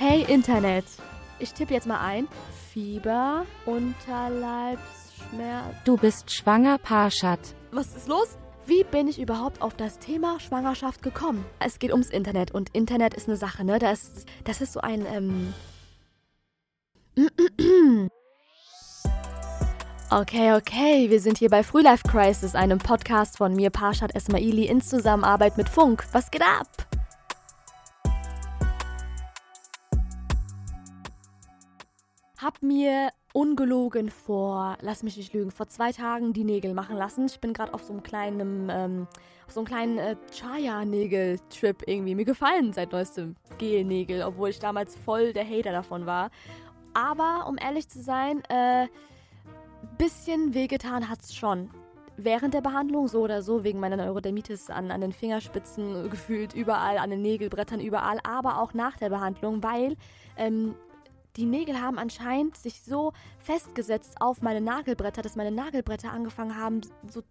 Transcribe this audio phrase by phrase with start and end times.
[0.00, 0.84] Hey Internet.
[1.40, 2.28] Ich tippe jetzt mal ein.
[2.72, 5.74] Fieber, Unterleibsschmerz.
[5.84, 7.40] Du bist schwanger, Parshad.
[7.72, 8.38] Was ist los?
[8.64, 11.44] Wie bin ich überhaupt auf das Thema Schwangerschaft gekommen?
[11.58, 13.80] Es geht ums Internet und Internet ist eine Sache, ne?
[13.80, 15.52] Das, das ist so ein, ähm.
[20.10, 24.80] Okay, okay, wir sind hier bei Frühlife Crisis, einem Podcast von mir, Parshad Esmaili, in
[24.80, 26.06] Zusammenarbeit mit Funk.
[26.12, 26.87] Was geht ab?
[32.40, 37.26] Hab mir ungelogen vor, lass mich nicht lügen, vor zwei Tagen die Nägel machen lassen.
[37.26, 39.08] Ich bin gerade auf so einem kleinen, ähm,
[39.48, 42.14] auf so einem kleinen äh, Chaya-Nägel-Trip irgendwie.
[42.14, 46.30] Mir gefallen seit neuestem Gel-Nägel, obwohl ich damals voll der Hater davon war.
[46.94, 48.86] Aber um ehrlich zu sein, äh,
[49.98, 51.70] bisschen wehgetan hat's schon.
[52.16, 56.98] Während der Behandlung so oder so, wegen meiner Neurodermitis an, an den Fingerspitzen gefühlt, überall,
[56.98, 59.96] an den Nägelbrettern, überall, aber auch nach der Behandlung, weil
[60.36, 60.76] ähm,
[61.38, 66.80] die Nägel haben anscheinend sich so festgesetzt auf meine Nagelbretter, dass meine Nagelbretter angefangen haben,
[67.08, 67.22] so,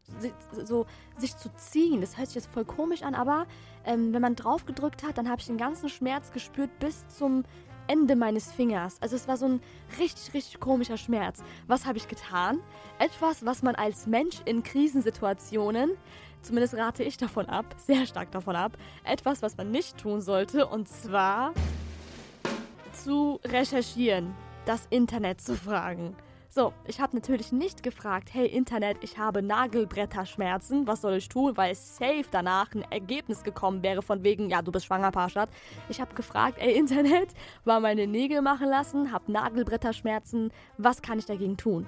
[0.64, 0.86] so
[1.18, 2.00] sich zu ziehen.
[2.00, 3.46] Das hört sich jetzt voll komisch an, aber
[3.84, 7.44] ähm, wenn man drauf gedrückt hat, dann habe ich den ganzen Schmerz gespürt bis zum
[7.88, 8.98] Ende meines Fingers.
[9.02, 9.62] Also es war so ein
[10.00, 11.44] richtig, richtig komischer Schmerz.
[11.68, 12.60] Was habe ich getan?
[13.00, 15.92] Etwas, was man als Mensch in Krisensituationen,
[16.42, 20.66] zumindest rate ich davon ab, sehr stark davon ab, etwas, was man nicht tun sollte,
[20.66, 21.54] und zwar
[23.08, 26.14] zu recherchieren, das Internet zu fragen.
[26.50, 31.56] So, ich habe natürlich nicht gefragt, hey Internet, ich habe Nagelbretterschmerzen, was soll ich tun,
[31.56, 35.48] weil safe danach ein Ergebnis gekommen wäre von wegen, ja, du bist schwanger, Parshad.
[35.88, 37.30] Ich habe gefragt, ey Internet,
[37.64, 41.88] war meine Nägel machen lassen, hab Nagelbretterschmerzen, was kann ich dagegen tun?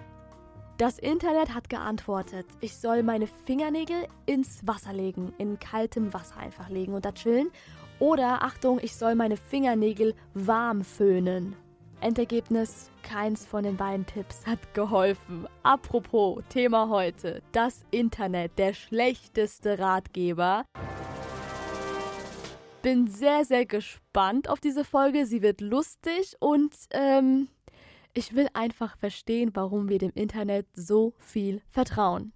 [0.78, 6.70] Das Internet hat geantwortet, ich soll meine Fingernägel ins Wasser legen, in kaltem Wasser einfach
[6.70, 7.52] legen und da chillen.
[8.00, 11.58] Oder Achtung, ich soll meine Fingernägel warm föhnen.
[12.00, 15.48] Endergebnis, keins von den beiden Tipps hat geholfen.
[15.64, 20.64] Apropos, Thema heute, das Internet, der schlechteste Ratgeber.
[22.82, 25.26] Bin sehr, sehr gespannt auf diese Folge.
[25.26, 27.50] Sie wird lustig und ähm,
[28.14, 32.32] ich will einfach verstehen, warum wir dem Internet so viel vertrauen.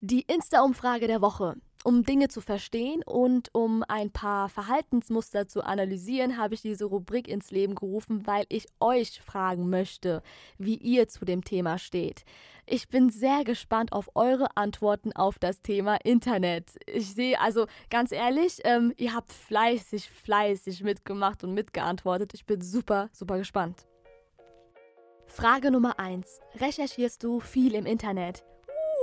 [0.00, 1.54] Die Insta-Umfrage der Woche.
[1.86, 7.28] Um Dinge zu verstehen und um ein paar Verhaltensmuster zu analysieren, habe ich diese Rubrik
[7.28, 10.20] ins Leben gerufen, weil ich euch fragen möchte,
[10.58, 12.24] wie ihr zu dem Thema steht.
[12.66, 16.72] Ich bin sehr gespannt auf eure Antworten auf das Thema Internet.
[16.86, 22.34] Ich sehe, also ganz ehrlich, ähm, ihr habt fleißig, fleißig mitgemacht und mitgeantwortet.
[22.34, 23.86] Ich bin super, super gespannt.
[25.28, 26.40] Frage Nummer 1.
[26.56, 28.42] Recherchierst du viel im Internet?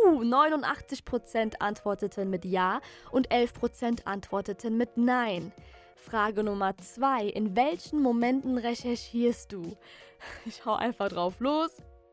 [0.03, 2.81] 89% antworteten mit Ja
[3.11, 5.51] und 11% antworteten mit Nein.
[5.95, 7.27] Frage Nummer 2.
[7.27, 9.77] In welchen Momenten recherchierst du?
[10.45, 11.71] Ich hau einfach drauf los.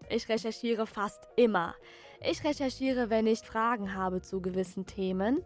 [0.09, 1.75] Ich recherchiere fast immer.
[2.23, 5.43] Ich recherchiere, wenn ich Fragen habe zu gewissen Themen.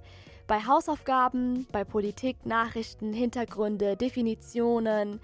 [0.46, 5.20] Bei Hausaufgaben, bei Politik, Nachrichten, Hintergründe, Definitionen.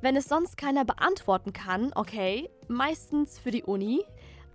[0.00, 4.04] Wenn es sonst keiner beantworten kann, okay, meistens für die Uni,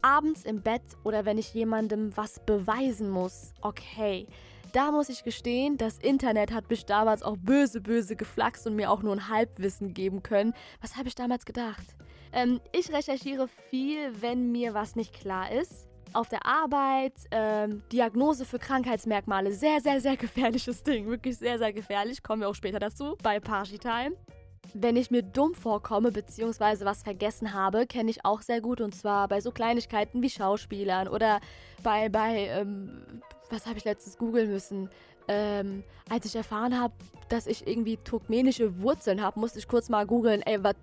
[0.02, 4.28] abends im Bett oder wenn ich jemandem was beweisen muss, okay.
[4.74, 8.92] Da muss ich gestehen, das Internet hat mich damals auch böse, böse geflaxt und mir
[8.92, 10.54] auch nur ein Halbwissen geben können.
[10.82, 11.96] Was habe ich damals gedacht?
[12.34, 15.88] Ähm, ich recherchiere viel, wenn mir was nicht klar ist.
[16.14, 21.08] Auf der Arbeit, ähm, Diagnose für Krankheitsmerkmale, sehr, sehr, sehr gefährliches Ding.
[21.08, 22.22] Wirklich sehr, sehr gefährlich.
[22.22, 24.16] Kommen wir auch später dazu bei Party Time.
[24.74, 26.86] Wenn ich mir dumm vorkomme bzw.
[26.86, 31.08] was vergessen habe, kenne ich auch sehr gut und zwar bei so Kleinigkeiten wie Schauspielern
[31.08, 31.40] oder
[31.84, 34.90] bei, bei ähm, was habe ich letztens googeln müssen?
[35.28, 36.94] Ähm, als ich erfahren habe,
[37.30, 40.78] dass ich irgendwie turkmenische Wurzeln habe, musste ich kurz mal googeln, ey, wat,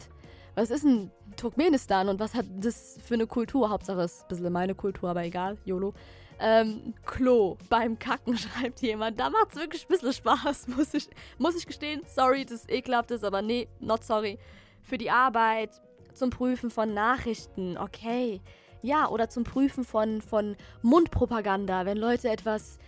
[0.54, 3.70] was ist denn Turkmenistan und was hat das für eine Kultur?
[3.70, 5.94] Hauptsache ist ein bisschen meine Kultur, aber egal, YOLO.
[6.40, 9.20] Ähm, Klo beim Kacken schreibt jemand.
[9.20, 11.08] Da macht es wirklich ein bisschen Spaß, muss ich,
[11.38, 12.02] muss ich gestehen.
[12.06, 14.38] Sorry, das ekelhaft ist, aber nee, not sorry.
[14.82, 15.70] Für die Arbeit,
[16.12, 18.40] zum Prüfen von Nachrichten, okay.
[18.82, 21.86] Ja, oder zum Prüfen von, von Mundpropaganda.
[21.86, 22.78] Wenn Leute etwas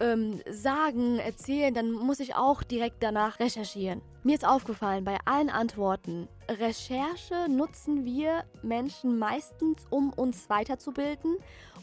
[0.00, 4.02] ähm, sagen, erzählen, dann muss ich auch direkt danach recherchieren.
[4.22, 11.36] Mir ist aufgefallen, bei allen Antworten, Recherche nutzen wir Menschen meistens, um uns weiterzubilden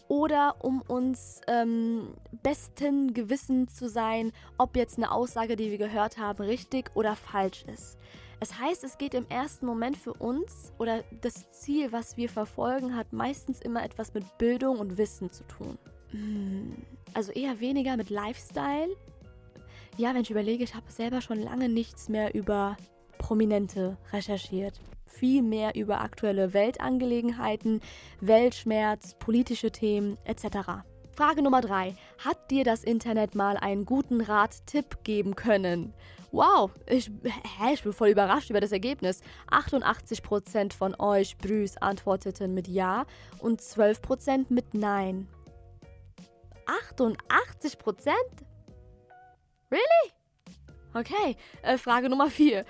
[0.07, 2.13] oder um uns ähm,
[2.43, 7.63] besten Gewissen zu sein, ob jetzt eine Aussage, die wir gehört haben, richtig oder falsch
[7.73, 7.97] ist.
[8.39, 12.95] Es heißt, es geht im ersten Moment für uns oder das Ziel, was wir verfolgen,
[12.95, 15.77] hat meistens immer etwas mit Bildung und Wissen zu tun.
[17.13, 18.89] Also eher weniger mit Lifestyle.
[19.97, 22.77] Ja, wenn ich überlege, ich habe selber schon lange nichts mehr über
[23.19, 24.79] Prominente recherchiert.
[25.05, 27.81] Viel mehr über aktuelle Weltangelegenheiten,
[28.19, 30.83] Weltschmerz, politische Themen etc.
[31.15, 31.95] Frage Nummer drei.
[32.17, 35.93] Hat dir das Internet mal einen guten Rat-Tipp geben können?
[36.31, 39.21] Wow, ich, hä, ich bin voll überrascht über das Ergebnis.
[39.51, 43.05] 88% von euch, Brüs, antworteten mit Ja
[43.37, 45.27] und 12% mit Nein.
[46.65, 48.11] 88%?
[49.71, 50.13] Really?
[50.93, 52.65] Okay, äh, Frage Nummer 4.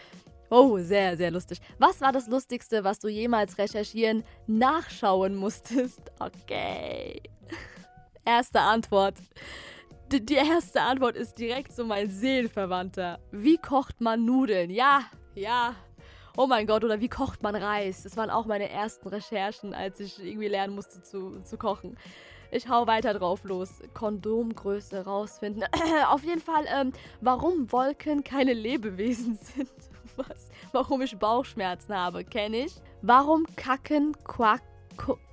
[0.49, 1.59] Oh, sehr, sehr lustig.
[1.79, 6.11] Was war das Lustigste, was du jemals recherchieren, nachschauen musstest?
[6.19, 7.21] Okay.
[8.23, 9.15] Erste Antwort.
[10.11, 13.19] D die erste Antwort ist direkt so mein Seelenverwandter.
[13.31, 14.69] Wie kocht man Nudeln?
[14.69, 15.01] Ja,
[15.35, 15.75] ja.
[16.37, 18.03] Oh mein Gott, oder wie kocht man Reis?
[18.03, 21.97] Das waren auch meine ersten Recherchen, als ich irgendwie lernen musste zu, zu kochen.
[22.53, 23.81] Ich hau weiter drauf los.
[23.93, 25.63] Kondomgröße rausfinden.
[26.07, 29.71] Auf jeden Fall, ähm, warum Wolken keine Lebewesen sind.
[30.15, 30.49] Was?
[30.71, 32.75] Warum ich Bauchschmerzen habe, kenne ich.
[33.01, 34.61] Warum kacken Quack.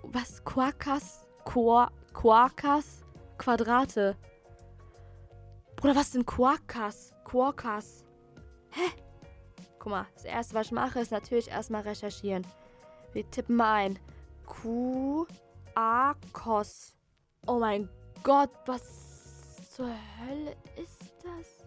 [0.03, 0.43] Was?
[0.45, 1.27] Quakas?
[1.45, 1.93] Quack.
[2.13, 3.05] Quarkas
[3.39, 4.17] Quadrate.
[5.77, 7.13] Bruder, was sind Quarkas?
[7.25, 8.05] Quarkas.
[8.71, 8.91] Hä?
[9.79, 12.47] Guck mal, das erste, was ich mache, ist natürlich erstmal recherchieren.
[13.13, 13.99] Wir tippen mal ein.
[14.45, 15.27] Q-A-Kos.
[17.47, 17.89] Oh mein
[18.23, 21.65] Gott, was zur Hölle ist das?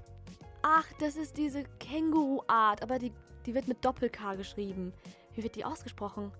[0.61, 3.11] Ach, das ist diese Känguru-Art, aber die,
[3.45, 4.93] die wird mit Doppel-K geschrieben.
[5.33, 6.31] Wie wird die ausgesprochen?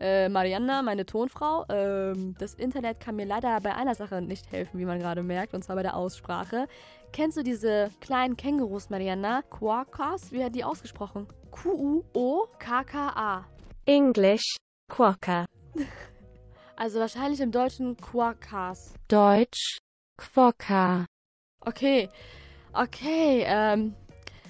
[0.00, 4.78] Äh, Marianna, meine Tonfrau, ähm, das Internet kann mir leider bei einer Sache nicht helfen,
[4.78, 6.66] wie man gerade merkt, und zwar bei der Aussprache.
[7.12, 9.42] Kennst du diese kleinen Kängurus, Marianna?
[9.42, 10.32] Quokkas?
[10.32, 11.28] Wie hat die ausgesprochen?
[11.50, 13.44] Q-U-O-K-K-A.
[13.86, 14.56] English,
[14.88, 15.46] Quokka.
[16.76, 18.94] Also wahrscheinlich im Deutschen Quokkas.
[19.08, 19.78] Deutsch,
[20.16, 21.06] Quokka.
[21.60, 22.08] Okay,
[22.72, 23.94] okay, ähm,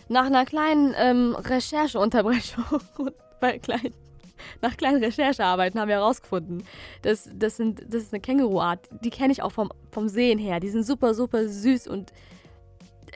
[0.08, 2.64] nach einer kleinen ähm, Rechercheunterbrechung
[2.98, 3.94] und bei kleinen
[4.60, 6.64] nach kleinen Recherchearbeiten haben wir herausgefunden,
[7.02, 8.88] dass das, sind, das ist eine Känguruart.
[9.02, 10.60] Die kenne ich auch vom, vom Sehen her.
[10.60, 12.12] Die sind super, super süß und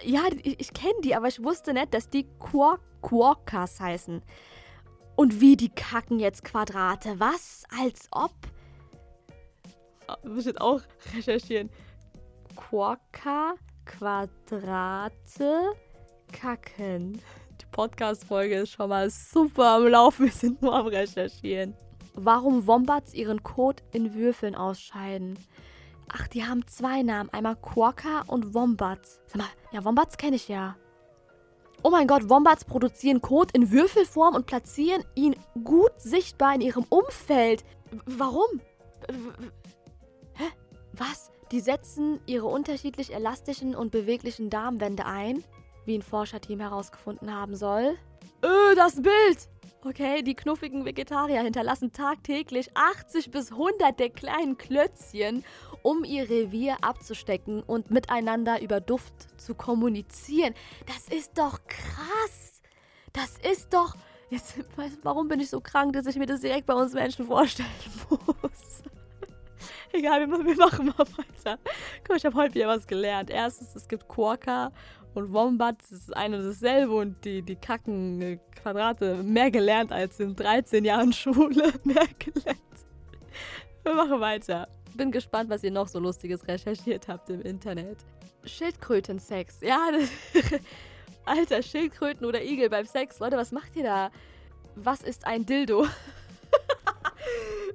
[0.05, 4.23] ja, ich, ich kenne die, aber ich wusste nicht, dass die Quor Quorkas heißen.
[5.17, 7.19] Und wie die kacken jetzt Quadrate.
[7.19, 7.65] Was?
[7.81, 8.33] Als ob?
[10.25, 10.81] Muss jetzt auch
[11.15, 11.71] recherchieren.
[12.57, 15.73] Quokka Quadrate
[16.33, 17.21] kacken.
[17.71, 20.27] Podcast-Folge ist schon mal super am Laufen.
[20.27, 21.75] Wir sind nur am Recherchieren.
[22.15, 25.39] Warum Wombats ihren Kot in Würfeln ausscheiden.
[26.09, 27.31] Ach, die haben zwei Namen.
[27.31, 29.21] Einmal Quokka und Wombats.
[29.27, 30.77] Sag mal, ja, Wombats kenne ich ja.
[31.83, 36.85] Oh mein Gott, Wombats produzieren Kot in Würfelform und platzieren ihn gut sichtbar in ihrem
[36.89, 37.65] Umfeld.
[38.07, 38.61] Warum?
[39.09, 39.15] Hä?
[40.99, 41.31] Was?
[41.51, 45.43] Die setzen ihre unterschiedlich elastischen und beweglichen Darmwände ein
[45.89, 47.97] wie ein Forscherteam herausgefunden haben soll.
[48.45, 49.49] Öh, das Bild!
[49.85, 55.45] Okay, die knuffigen Vegetarier hinterlassen tagtäglich 80 bis 100 der kleinen Klötzchen,
[55.83, 60.55] um ihr Revier abzustecken und miteinander über Duft zu kommunizieren.
[60.87, 62.61] Das ist doch krass!
[63.13, 63.97] Das ist doch.
[64.31, 64.57] Jetzt,
[65.03, 67.69] warum bin ich so krank, dass ich mir das direkt bei uns Menschen vorstellen
[68.11, 68.83] muss?
[69.99, 71.59] Egal, wir, wir machen mal weiter.
[72.07, 73.31] Guck, ich habe heute wieder was gelernt.
[73.31, 74.71] Erstens, es gibt Quokka
[75.15, 80.37] und Wombats ist ein und dasselbe und die, die kacken Quadrate mehr gelernt als in
[80.37, 81.73] 13 Jahren Schule.
[81.83, 82.61] mehr gelernt.
[83.83, 84.69] Wir machen weiter.
[84.95, 87.99] Bin gespannt, was ihr noch so Lustiges recherchiert habt im Internet.
[88.45, 89.63] Schildkrötensex.
[89.63, 89.91] Ja,
[91.25, 93.19] Alter, Schildkröten oder Igel beim Sex.
[93.19, 94.11] Leute, was macht ihr da?
[94.77, 95.87] Was ist ein Dildo?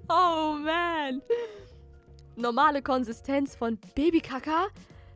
[0.07, 1.21] oh man.
[2.35, 4.67] Normale Konsistenz von Babykaka?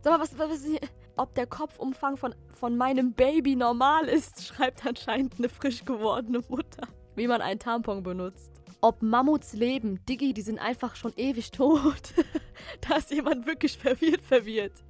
[0.01, 0.79] Sag mal, was, was, hier?
[1.17, 6.87] ob der Kopfumfang von, von meinem Baby normal ist, schreibt anscheinend eine frisch gewordene Mutter.
[7.15, 8.51] Wie man einen Tampon benutzt.
[8.79, 12.13] Ob Mammuts leben, Diggi, die sind einfach schon ewig tot.
[12.87, 14.83] da ist jemand wirklich verwirrt, verwirrt.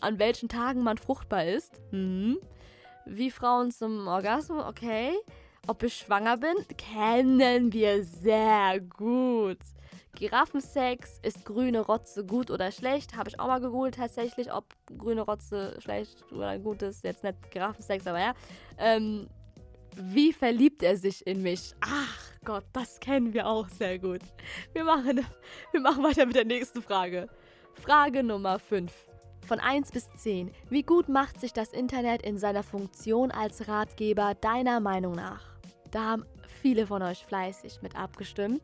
[0.00, 1.80] An welchen Tagen man fruchtbar ist.
[1.92, 2.38] Mhm.
[3.04, 5.12] Wie Frauen zum Orgasmus, okay.
[5.66, 9.58] Ob ich schwanger bin, kennen wir sehr gut.
[10.18, 13.16] Giraffensex, ist grüne Rotze gut oder schlecht?
[13.16, 14.64] Habe ich auch mal gegoogelt tatsächlich, ob
[14.98, 17.04] grüne Rotze schlecht oder gut ist.
[17.04, 18.34] Jetzt nicht Giraffensex, aber ja.
[18.78, 19.28] Ähm,
[19.94, 21.72] wie verliebt er sich in mich?
[21.80, 24.22] Ach Gott, das kennen wir auch sehr gut.
[24.72, 25.24] Wir machen,
[25.70, 27.28] wir machen weiter mit der nächsten Frage.
[27.74, 28.92] Frage Nummer 5.
[29.46, 30.50] Von 1 bis 10.
[30.68, 35.44] Wie gut macht sich das Internet in seiner Funktion als Ratgeber deiner Meinung nach?
[35.92, 36.24] Da haben
[36.60, 38.62] viele von euch fleißig mit abgestimmt.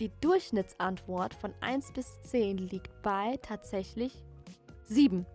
[0.00, 4.24] Die Durchschnittsantwort von 1 bis 10 liegt bei tatsächlich
[4.84, 5.26] 7.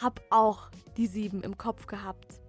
[0.00, 2.40] habe auch die 7 im Kopf gehabt.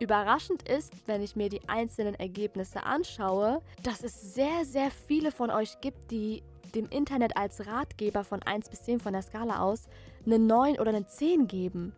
[0.00, 5.52] Überraschend ist, wenn ich mir die einzelnen Ergebnisse anschaue, dass es sehr, sehr viele von
[5.52, 6.42] euch gibt, die
[6.74, 9.86] dem Internet als Ratgeber von 1 bis 10 von der Skala aus
[10.26, 11.94] eine 9 oder eine 10 geben.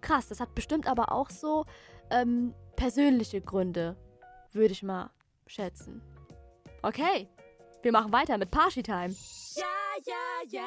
[0.00, 1.64] Krass, das hat bestimmt aber auch so
[2.10, 3.94] ähm, persönliche Gründe,
[4.50, 5.10] würde ich mal
[5.46, 6.02] schätzen.
[6.82, 7.28] Okay,
[7.86, 9.14] wir machen weiter mit Party Time.
[9.54, 9.62] Ja,
[10.04, 10.66] ja, ja.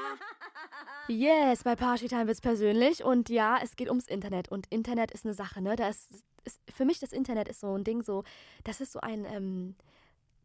[1.10, 5.26] Yes, bei Party Time wird's persönlich und ja, es geht ums Internet und Internet ist
[5.26, 5.76] eine Sache, ne?
[5.76, 8.24] Da ist, ist für mich das Internet ist so ein Ding, so
[8.64, 9.76] das ist so ein ähm,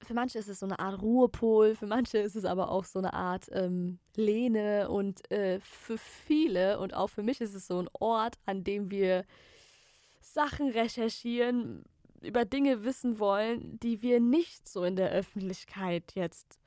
[0.03, 2.99] für manche ist es so eine Art Ruhepol, für manche ist es aber auch so
[2.99, 7.79] eine Art ähm, Lehne und äh, für viele und auch für mich ist es so
[7.79, 9.25] ein Ort, an dem wir
[10.21, 11.85] Sachen recherchieren,
[12.21, 16.59] über Dinge wissen wollen, die wir nicht so in der Öffentlichkeit jetzt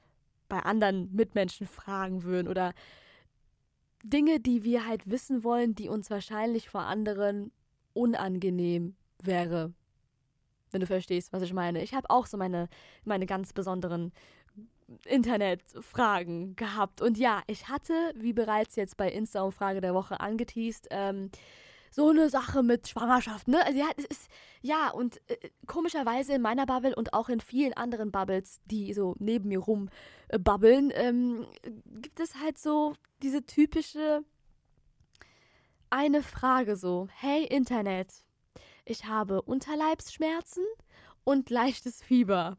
[0.48, 2.74] bei anderen Mitmenschen fragen würden oder
[4.04, 7.52] Dinge, die wir halt wissen wollen, die uns wahrscheinlich vor anderen
[7.94, 9.74] unangenehm wäre,
[10.72, 11.82] wenn du verstehst, was ich meine.
[11.82, 12.70] Ich habe auch so meine,
[13.04, 14.14] meine ganz besonderen
[15.06, 17.02] Internetfragen gehabt.
[17.02, 21.30] Und ja, ich hatte, wie bereits jetzt bei Insta-Umfrage der Woche angeteased, ähm,
[21.92, 23.66] so eine Sache mit Schwangerschaft, ne?
[23.66, 24.30] Also ja, es ist,
[24.62, 29.16] ja, und äh, komischerweise in meiner Bubble und auch in vielen anderen Bubbles, die so
[29.20, 29.90] neben mir rum
[30.28, 31.46] äh, babbeln, ähm,
[32.02, 34.24] gibt es halt so diese typische
[35.90, 38.14] eine Frage so, hey Internet,
[38.86, 40.64] ich habe Unterleibsschmerzen
[41.24, 42.58] und leichtes Fieber.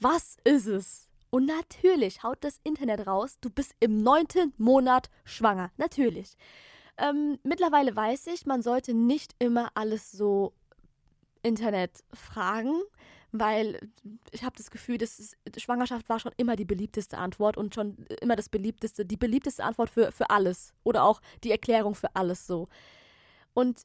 [0.00, 1.08] Was ist es?
[1.30, 5.70] Und natürlich haut das Internet raus, du bist im neunten Monat schwanger.
[5.76, 6.36] Natürlich.
[6.98, 10.52] Ähm, mittlerweile weiß ich, man sollte nicht immer alles so
[11.42, 12.80] Internet fragen,
[13.30, 13.78] weil
[14.32, 18.06] ich habe das Gefühl, dass es, Schwangerschaft war schon immer die beliebteste Antwort und schon
[18.20, 22.46] immer das beliebteste, die beliebteste Antwort für, für alles oder auch die Erklärung für alles
[22.46, 22.68] so.
[23.54, 23.84] Und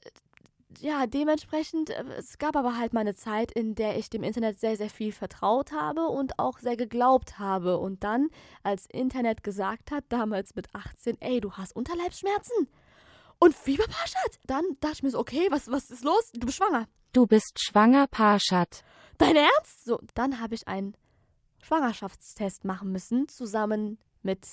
[0.80, 4.60] ja, dementsprechend, äh, es gab aber halt mal eine Zeit, in der ich dem Internet
[4.60, 7.78] sehr, sehr viel vertraut habe und auch sehr geglaubt habe.
[7.78, 8.30] Und dann,
[8.64, 12.68] als Internet gesagt hat, damals mit 18, ey, du hast Unterleibsschmerzen
[13.44, 16.32] und Fieber, Parshad, dann dachte ich mir so, okay, was, was ist los?
[16.32, 16.88] Du bist schwanger.
[17.12, 18.86] Du bist schwanger, Parshad.
[19.18, 19.84] Dein Ernst?
[19.84, 20.96] So, dann habe ich einen
[21.62, 24.48] Schwangerschaftstest machen müssen, zusammen mit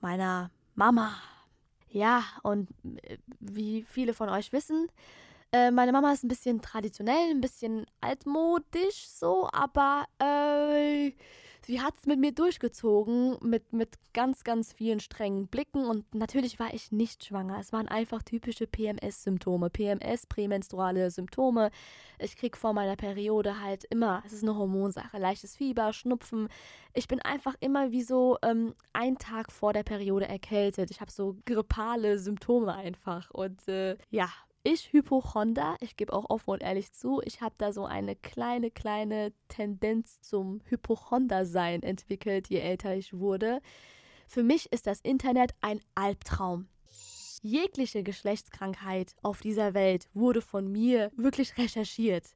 [0.00, 1.16] meiner Mama.
[1.88, 2.68] Ja, und
[3.04, 4.88] äh, wie viele von euch wissen,
[5.52, 11.12] äh, meine Mama ist ein bisschen traditionell, ein bisschen altmodisch so, aber äh,
[11.66, 15.84] sie hat es mit mir durchgezogen, mit, mit ganz, ganz vielen strengen Blicken.
[15.84, 17.58] Und natürlich war ich nicht schwanger.
[17.58, 19.70] Es waren einfach typische PMS-Symptome.
[19.70, 21.70] PMS, prämenstruale Symptome.
[22.18, 26.48] Ich kriege vor meiner Periode halt immer, es ist eine Hormonsache, leichtes Fieber, Schnupfen.
[26.92, 30.90] Ich bin einfach immer wie so ähm, einen Tag vor der Periode erkältet.
[30.90, 33.30] Ich habe so grippale Symptome einfach.
[33.30, 34.28] Und äh, ja,
[34.64, 38.70] ich Hypochonder, ich gebe auch offen und ehrlich zu, ich habe da so eine kleine,
[38.70, 43.60] kleine Tendenz zum Hypochonder-Sein entwickelt, je älter ich wurde.
[44.26, 46.66] Für mich ist das Internet ein Albtraum.
[47.42, 52.34] Jegliche Geschlechtskrankheit auf dieser Welt wurde von mir wirklich recherchiert.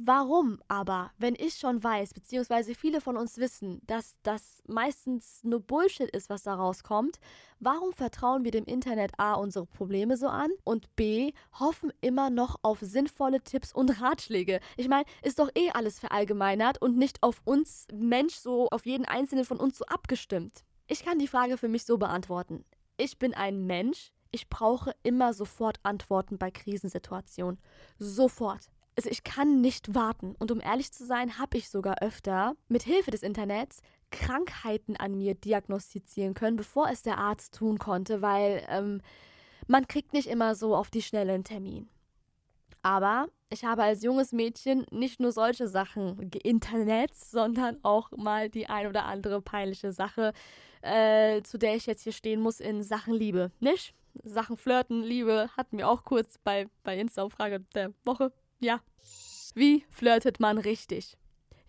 [0.00, 5.58] Warum aber, wenn ich schon weiß, beziehungsweise viele von uns wissen, dass das meistens nur
[5.58, 7.18] Bullshit ist, was da rauskommt,
[7.58, 12.60] warum vertrauen wir dem Internet A unsere Probleme so an und B hoffen immer noch
[12.62, 14.60] auf sinnvolle Tipps und Ratschläge?
[14.76, 19.04] Ich meine, ist doch eh alles verallgemeinert und nicht auf uns Mensch so, auf jeden
[19.04, 20.62] einzelnen von uns so abgestimmt.
[20.86, 22.64] Ich kann die Frage für mich so beantworten.
[22.98, 27.58] Ich bin ein Mensch, ich brauche immer sofort Antworten bei Krisensituationen.
[27.98, 28.70] Sofort.
[28.98, 30.34] Also ich kann nicht warten.
[30.40, 35.16] Und um ehrlich zu sein, habe ich sogar öfter mit Hilfe des Internets Krankheiten an
[35.16, 39.00] mir diagnostizieren können, bevor es der Arzt tun konnte, weil ähm,
[39.68, 41.88] man kriegt nicht immer so auf die Schnelle einen Termin.
[42.82, 48.68] Aber ich habe als junges Mädchen nicht nur solche Sachen Internet, sondern auch mal die
[48.68, 50.32] ein oder andere peinliche Sache,
[50.82, 53.94] äh, zu der ich jetzt hier stehen muss in Sachen Liebe, nicht?
[54.24, 58.80] Sachen Flirten, Liebe hatten wir auch kurz bei, bei Insta-Umfrage der Woche ja.
[59.54, 61.16] Wie flirtet man richtig?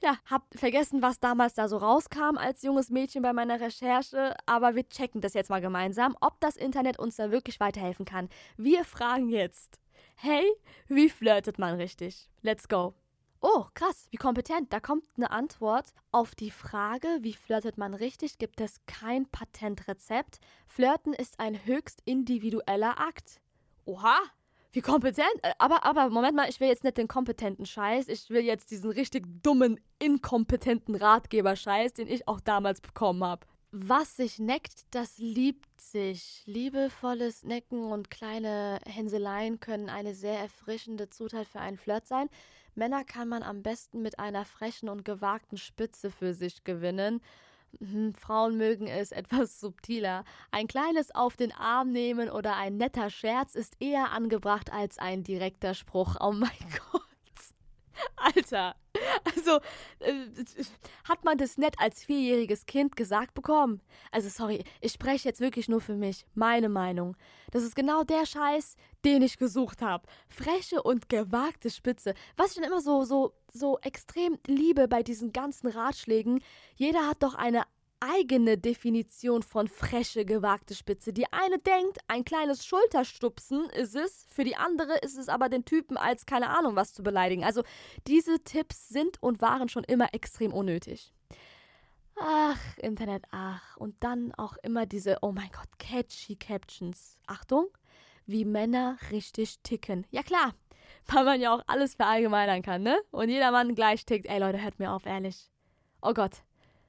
[0.01, 4.75] Ja, hab vergessen, was damals da so rauskam als junges Mädchen bei meiner Recherche, aber
[4.75, 8.29] wir checken das jetzt mal gemeinsam, ob das Internet uns da wirklich weiterhelfen kann.
[8.55, 9.79] Wir fragen jetzt:
[10.15, 10.45] Hey,
[10.87, 12.29] wie flirtet man richtig?
[12.41, 12.93] Let's go.
[13.41, 14.71] Oh, krass, wie kompetent.
[14.71, 20.39] Da kommt eine Antwort auf die Frage, wie flirtet man richtig, gibt es kein Patentrezept.
[20.67, 23.39] Flirten ist ein höchst individueller Akt.
[23.85, 24.17] Oha,
[24.71, 25.27] wie kompetent?
[25.41, 28.07] Äh, aber, aber, Moment mal, ich will jetzt nicht den kompetenten Scheiß.
[28.07, 33.45] Ich will jetzt diesen richtig dummen, inkompetenten Ratgeber-Scheiß, den ich auch damals bekommen habe.
[33.71, 36.41] Was sich neckt, das liebt sich.
[36.45, 42.29] Liebevolles Necken und kleine Hänseleien können eine sehr erfrischende Zutat für einen Flirt sein.
[42.73, 47.21] Männer kann man am besten mit einer frechen und gewagten Spitze für sich gewinnen.
[47.79, 50.23] Hm, Frauen mögen es etwas subtiler.
[50.51, 55.23] Ein kleines Auf den Arm nehmen oder ein netter Scherz ist eher angebracht als ein
[55.23, 56.15] direkter Spruch.
[56.19, 56.49] Oh mein
[56.91, 57.03] Gott.
[58.15, 58.75] Alter,
[59.35, 59.59] also
[59.99, 60.25] äh,
[61.03, 63.81] hat man das nett als vierjähriges Kind gesagt bekommen?
[64.11, 67.15] Also sorry, ich spreche jetzt wirklich nur für mich, meine Meinung.
[67.51, 68.75] Das ist genau der Scheiß,
[69.05, 70.07] den ich gesucht habe.
[70.27, 72.13] Freche und gewagte Spitze.
[72.37, 76.41] Was ich dann immer so so so extrem liebe bei diesen ganzen Ratschlägen.
[76.75, 77.63] Jeder hat doch eine
[78.01, 81.13] eigene Definition von fresche, gewagte Spitze.
[81.13, 85.65] Die eine denkt, ein kleines Schulterstupsen ist es, für die andere ist es aber den
[85.65, 87.43] Typen als keine Ahnung was zu beleidigen.
[87.43, 87.63] Also
[88.07, 91.13] diese Tipps sind und waren schon immer extrem unnötig.
[92.19, 93.77] Ach, Internet, ach.
[93.77, 97.17] Und dann auch immer diese, oh mein Gott, catchy Captions.
[97.27, 97.67] Achtung,
[98.25, 100.05] wie Männer richtig ticken.
[100.11, 100.53] Ja klar,
[101.07, 102.99] weil man ja auch alles verallgemeinern kann, ne?
[103.11, 104.25] Und jeder Mann gleich tickt.
[104.27, 105.49] Ey Leute, hört mir auf, ehrlich.
[106.01, 106.43] Oh Gott,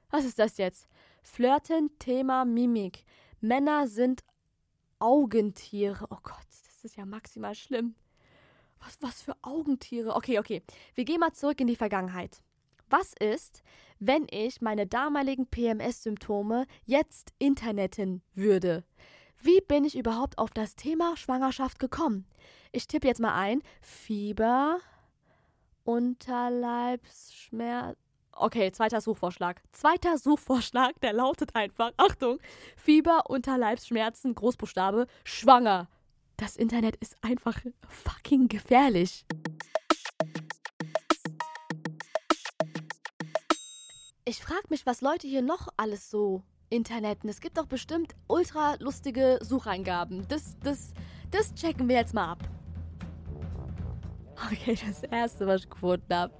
[0.09, 0.87] was ist das jetzt?
[1.21, 3.03] Flirten, Thema Mimik.
[3.39, 4.23] Männer sind
[4.99, 6.05] Augentiere.
[6.09, 7.95] Oh Gott, das ist ja maximal schlimm.
[8.79, 10.15] Was, was für Augentiere?
[10.15, 10.63] Okay, okay.
[10.95, 12.41] Wir gehen mal zurück in die Vergangenheit.
[12.89, 13.61] Was ist,
[13.99, 18.83] wenn ich meine damaligen PMS-Symptome jetzt interneten würde?
[19.39, 22.27] Wie bin ich überhaupt auf das Thema Schwangerschaft gekommen?
[22.71, 23.63] Ich tippe jetzt mal ein.
[23.81, 24.79] Fieber,
[25.83, 27.97] Unterleibsschmerz,
[28.33, 29.61] Okay, zweiter Suchvorschlag.
[29.71, 32.39] Zweiter Suchvorschlag, der lautet einfach, Achtung,
[32.75, 35.87] Fieber, Unterleibsschmerzen, Großbuchstabe, schwanger.
[36.37, 39.25] Das Internet ist einfach fucking gefährlich.
[44.25, 47.27] Ich frage mich, was Leute hier noch alles so interneten.
[47.27, 50.27] Es gibt doch bestimmt ultra lustige Sucheingaben.
[50.29, 50.93] Das, das,
[51.29, 52.39] das checken wir jetzt mal ab.
[54.47, 56.33] Okay, das erste, was ich gefunden habe.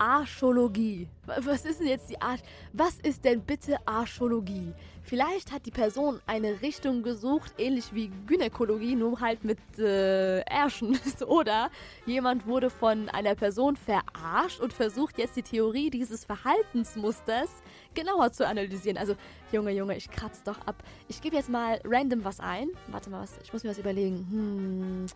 [0.00, 1.08] Archäologie.
[1.26, 2.40] Was ist denn jetzt die Arch?
[2.72, 4.72] Was ist denn bitte Archäologie?
[5.02, 10.98] Vielleicht hat die Person eine Richtung gesucht, ähnlich wie Gynäkologie, nur halt mit äh, Ärschen.
[11.26, 11.70] Oder
[12.06, 17.50] jemand wurde von einer Person verarscht und versucht jetzt die Theorie dieses Verhaltensmusters
[17.92, 18.96] genauer zu analysieren.
[18.96, 19.16] Also,
[19.52, 20.82] Junge, Junge, ich kratze doch ab.
[21.08, 22.70] Ich gebe jetzt mal random was ein.
[22.88, 24.26] Warte mal, was, ich muss mir was überlegen.
[24.30, 25.06] Hm,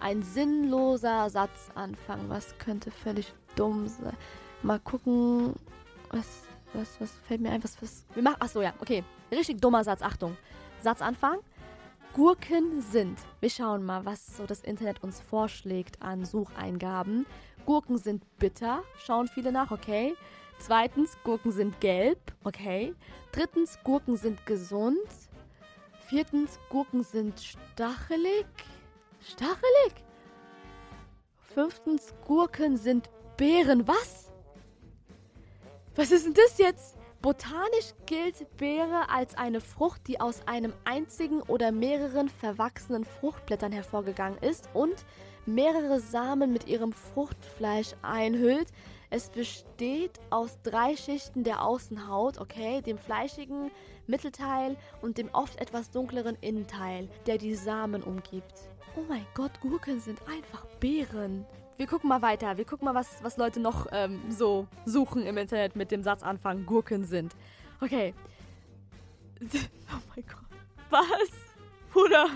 [0.00, 2.28] ein sinnloser Satzanfang.
[2.28, 4.16] Was könnte völlig dumm sein.
[4.62, 5.54] Mal gucken,
[6.10, 9.84] was, was, was fällt mir ein, was, was, wir machen, achso, ja, okay, richtig dummer
[9.84, 10.36] Satz, Achtung.
[10.82, 11.38] Satzanfang,
[12.14, 17.26] Gurken sind, wir schauen mal, was so das Internet uns vorschlägt an Sucheingaben.
[17.66, 20.14] Gurken sind bitter, schauen viele nach, okay.
[20.58, 22.94] Zweitens, Gurken sind gelb, okay.
[23.32, 24.98] Drittens, Gurken sind gesund.
[26.08, 28.46] Viertens, Gurken sind stachelig.
[29.22, 30.04] Stachelig?
[31.54, 34.32] Fünftens, Gurken sind Beeren, was?
[35.94, 36.96] Was ist denn das jetzt?
[37.20, 44.38] Botanisch gilt Beere als eine Frucht, die aus einem einzigen oder mehreren verwachsenen Fruchtblättern hervorgegangen
[44.38, 45.04] ist und
[45.44, 48.68] mehrere Samen mit ihrem Fruchtfleisch einhüllt.
[49.10, 53.70] Es besteht aus drei Schichten der Außenhaut, okay, dem fleischigen
[54.06, 58.69] Mittelteil und dem oft etwas dunkleren Innenteil, der die Samen umgibt.
[58.96, 61.46] Oh mein Gott, Gurken sind einfach Beeren.
[61.76, 62.56] Wir gucken mal weiter.
[62.58, 66.66] Wir gucken mal, was, was Leute noch ähm, so suchen im Internet mit dem Satzanfang
[66.66, 67.34] Gurken sind.
[67.80, 68.14] Okay.
[69.92, 70.44] Oh mein Gott.
[70.90, 71.30] Was?
[71.92, 72.26] Bruder,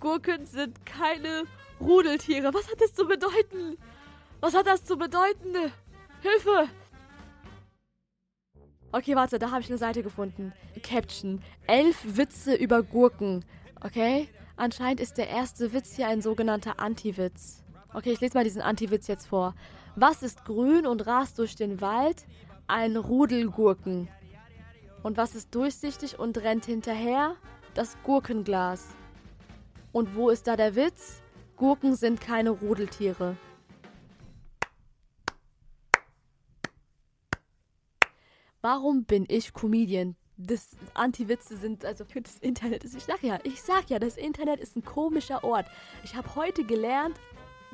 [0.00, 1.44] Gurken sind keine
[1.80, 2.54] Rudeltiere.
[2.54, 3.76] Was hat das zu bedeuten?
[4.40, 5.72] Was hat das zu bedeuten?
[6.22, 6.68] Hilfe!
[8.92, 10.52] Okay, warte, da habe ich eine Seite gefunden.
[10.82, 11.42] Caption.
[11.66, 13.44] Elf Witze über Gurken.
[13.82, 14.28] Okay?
[14.56, 17.64] Anscheinend ist der erste Witz hier ein sogenannter Anti-Witz.
[17.92, 19.54] Okay, ich lese mal diesen Anti-Witz jetzt vor.
[19.96, 22.24] Was ist grün und rast durch den Wald?
[22.68, 24.08] Ein Rudelgurken.
[25.02, 27.34] Und was ist durchsichtig und rennt hinterher?
[27.74, 28.86] Das Gurkenglas.
[29.92, 31.22] Und wo ist da der Witz?
[31.56, 33.36] Gurken sind keine Rudeltiere.
[38.62, 40.16] Warum bin ich Comedian?
[40.36, 42.84] Das Anti-Witze sind also für das Internet.
[42.84, 45.66] Ich sag ja, ich sag ja, das Internet ist ein komischer Ort.
[46.02, 47.16] Ich habe heute gelernt,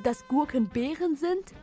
[0.03, 1.53] dass Gurken Bären sind,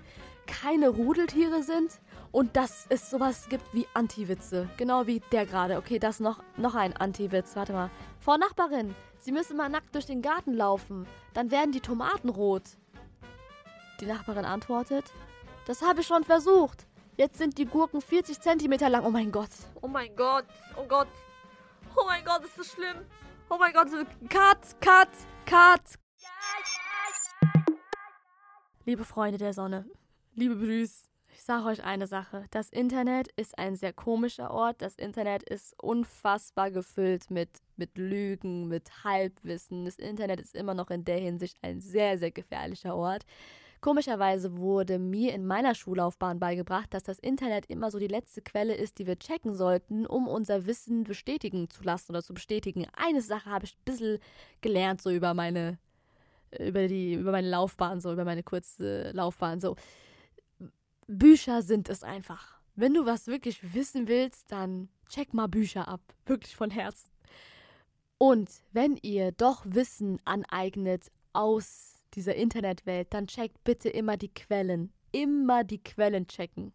[0.46, 2.00] keine Rudeltiere sind
[2.32, 4.68] und dass es sowas gibt wie Anti-Witze.
[4.76, 5.76] Genau wie der gerade.
[5.76, 7.54] Okay, das noch, noch ein Anti-Witz.
[7.54, 7.90] Warte mal.
[8.18, 11.06] Frau Nachbarin, Sie müssen mal nackt durch den Garten laufen.
[11.34, 12.62] Dann werden die Tomaten rot.
[14.00, 15.04] Die Nachbarin antwortet:
[15.66, 16.86] Das habe ich schon versucht.
[17.18, 19.04] Jetzt sind die Gurken 40 Zentimeter lang.
[19.04, 19.50] Oh mein Gott.
[19.82, 20.46] Oh mein Gott.
[20.76, 21.08] Oh Gott.
[21.96, 23.04] Oh mein Gott, ist das schlimm.
[23.50, 23.88] Oh mein Gott,
[24.28, 25.08] cut, cut,
[25.44, 25.82] cut.
[28.84, 29.84] Liebe Freunde der Sonne,
[30.34, 32.44] liebe Brüß, ich sage euch eine Sache.
[32.52, 34.80] Das Internet ist ein sehr komischer Ort.
[34.80, 39.86] Das Internet ist unfassbar gefüllt mit, mit Lügen, mit Halbwissen.
[39.86, 43.24] Das Internet ist immer noch in der Hinsicht ein sehr, sehr gefährlicher Ort.
[43.80, 48.74] Komischerweise wurde mir in meiner Schullaufbahn beigebracht, dass das Internet immer so die letzte Quelle
[48.74, 52.86] ist, die wir checken sollten, um unser Wissen bestätigen zu lassen oder zu bestätigen.
[52.96, 54.18] Eine Sache habe ich ein bisschen
[54.60, 55.78] gelernt, so über meine,
[56.58, 59.60] über die, über meine Laufbahn, so über meine kurze Laufbahn.
[59.60, 59.76] So.
[61.06, 62.58] Bücher sind es einfach.
[62.74, 66.00] Wenn du was wirklich wissen willst, dann check mal Bücher ab.
[66.26, 67.10] Wirklich von Herzen.
[68.18, 74.92] Und wenn ihr doch Wissen aneignet aus dieser Internetwelt, dann checkt bitte immer die Quellen.
[75.12, 76.72] Immer die Quellen checken.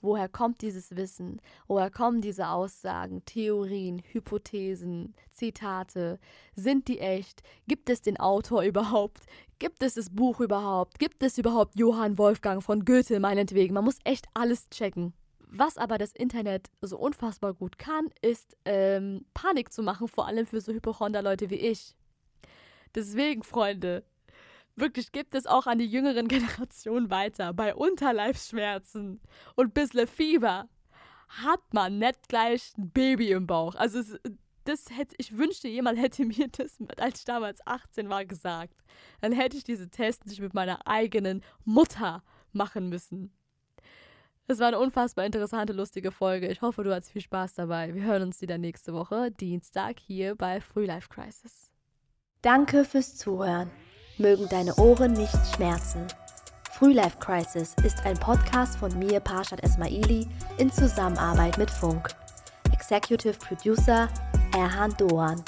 [0.00, 1.40] Woher kommt dieses Wissen?
[1.66, 6.20] Woher kommen diese Aussagen, Theorien, Hypothesen, Zitate?
[6.54, 7.42] Sind die echt?
[7.66, 9.24] Gibt es den Autor überhaupt?
[9.58, 11.00] Gibt es das Buch überhaupt?
[11.00, 13.74] Gibt es überhaupt Johann Wolfgang von Goethe meinetwegen?
[13.74, 15.14] Man muss echt alles checken.
[15.50, 20.46] Was aber das Internet so unfassbar gut kann, ist ähm, Panik zu machen, vor allem
[20.46, 21.96] für so Hypochonder-Leute wie ich.
[22.94, 24.04] Deswegen, Freunde,
[24.80, 27.52] wirklich gibt es auch an die jüngeren Generationen weiter.
[27.52, 29.20] Bei Unterleibsschmerzen
[29.54, 30.68] und bisschen Fieber
[31.28, 33.74] hat man nicht gleich ein Baby im Bauch.
[33.74, 34.18] Also es,
[34.64, 38.74] das hätte, ich wünschte, jemand hätte mir das, als ich damals 18 war, gesagt.
[39.20, 43.32] Dann hätte ich diese Tests nicht mit meiner eigenen Mutter machen müssen.
[44.50, 46.48] Es war eine unfassbar interessante, lustige Folge.
[46.48, 47.94] Ich hoffe, du hattest viel Spaß dabei.
[47.94, 51.70] Wir hören uns wieder nächste Woche, Dienstag, hier bei Free Life Crisis.
[52.40, 53.70] Danke fürs Zuhören
[54.18, 56.06] mögen deine Ohren nicht schmerzen.
[56.72, 60.28] Frühlife Crisis ist ein Podcast von mir, Parshad Esmaili,
[60.58, 62.08] in Zusammenarbeit mit Funk.
[62.72, 64.08] Executive Producer
[64.56, 65.42] Erhan Doan.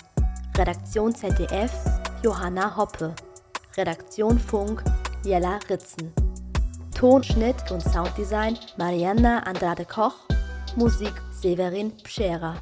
[0.59, 1.73] Redaktion ZDF
[2.23, 3.15] Johanna Hoppe.
[3.77, 4.83] Redaktion Funk
[5.25, 6.13] Jella Ritzen.
[6.95, 10.17] Tonschnitt und Sounddesign Marianna Andrade Koch.
[10.77, 12.57] Musik Severin Pschera.